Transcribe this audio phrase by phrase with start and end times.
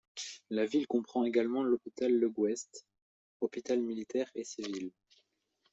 [0.49, 2.87] La ville comprend également l'Hôpital Legouest,
[3.39, 4.91] hôpital militaire et civil.